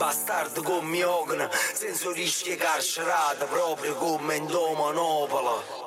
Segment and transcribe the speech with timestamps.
[0.00, 5.79] bastardo come ogna, senza rischiare carcerata proprio come in domonopola.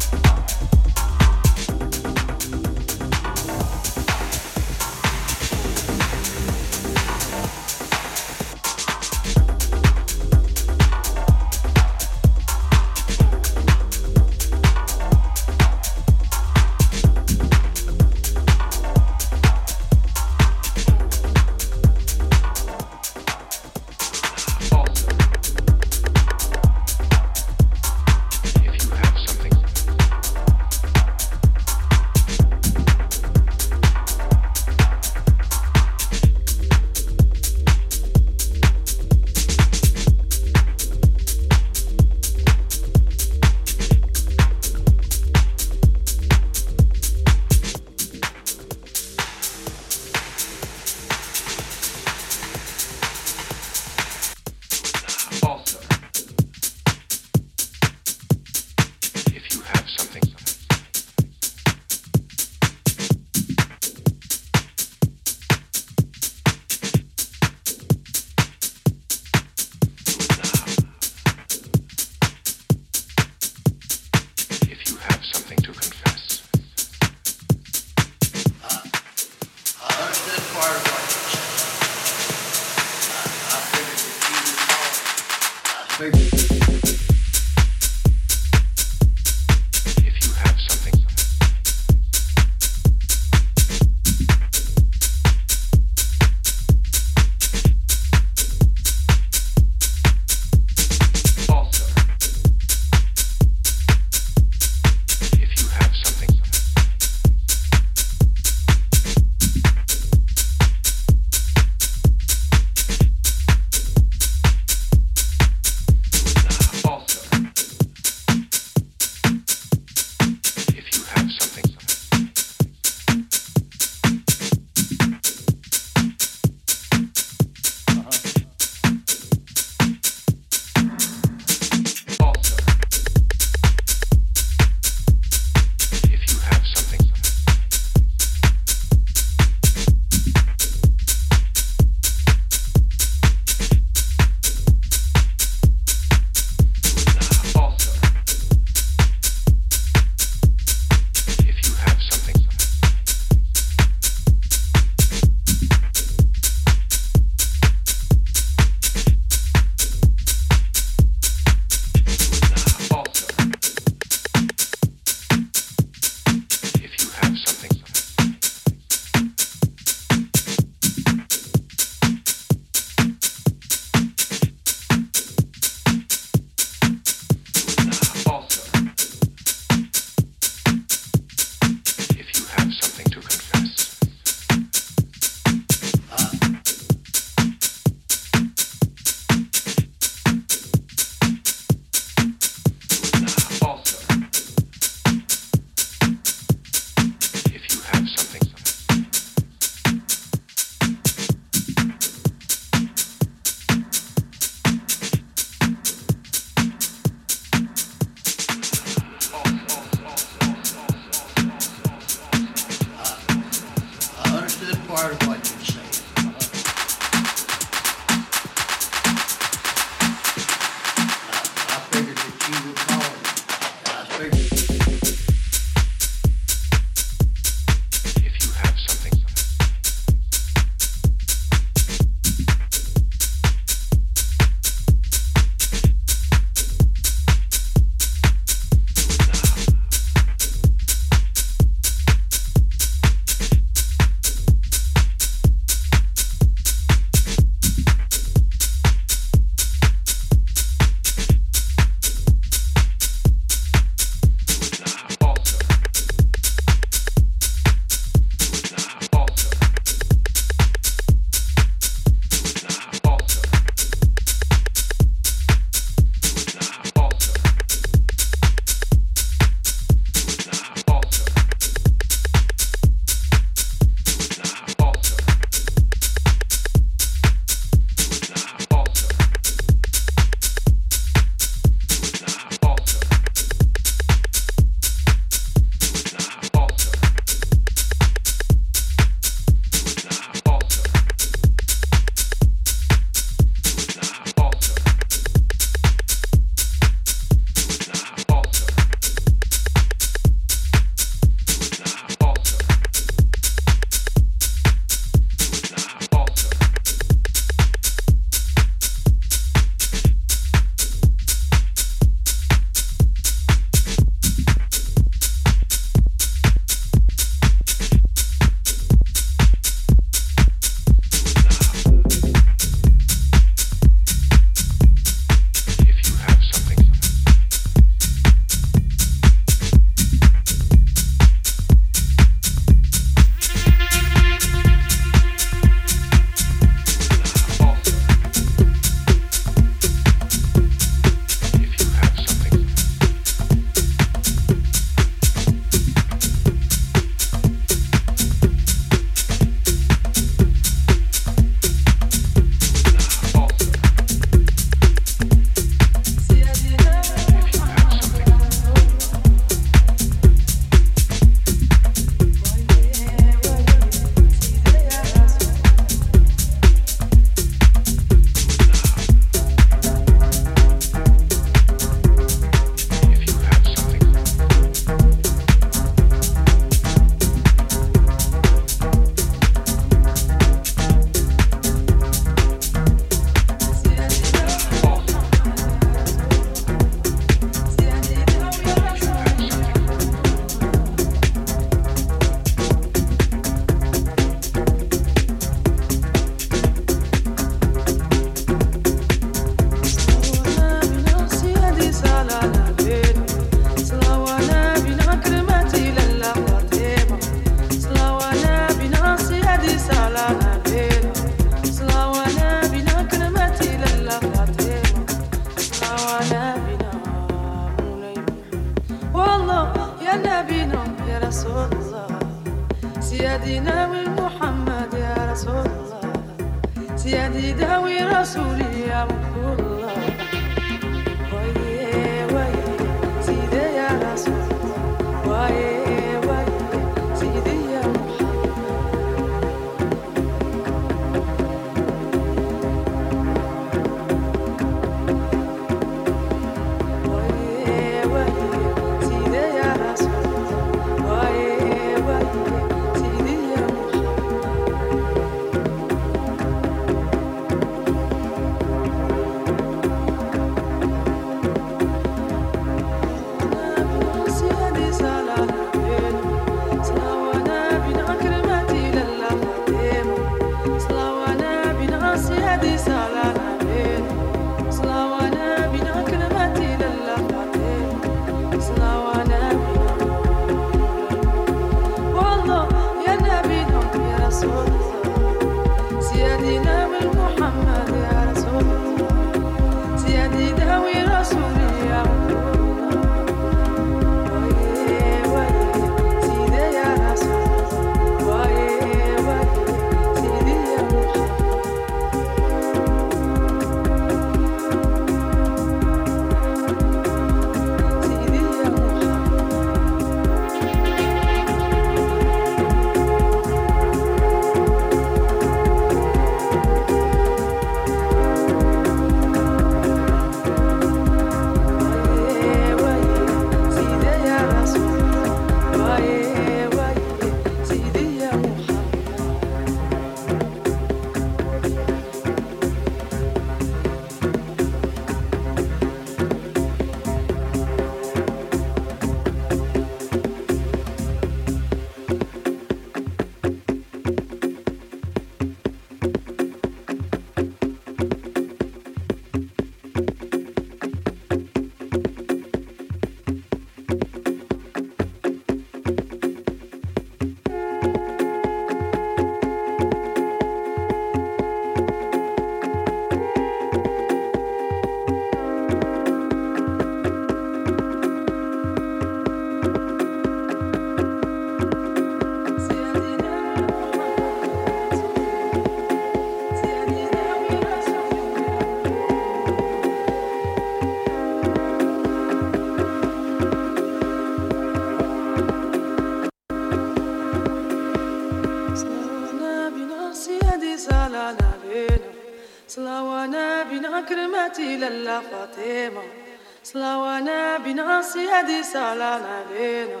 [598.02, 600.00] سيدي سالانا بينا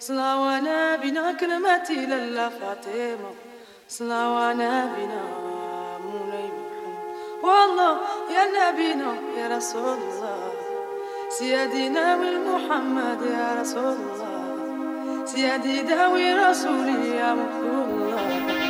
[0.00, 3.32] صلاوانا بنا كلمتي لله فاطمة.
[3.88, 5.22] صلاوانا بنا
[6.04, 7.44] مولاي محمد.
[7.44, 7.92] والله
[8.34, 10.52] يا نبينا يا رسول الله
[11.38, 12.16] سيدنا
[12.50, 18.63] محمد يا رسول الله سيدي داوي رسولي يا مكتوب الله